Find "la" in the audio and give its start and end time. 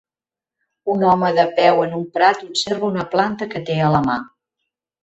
3.99-4.07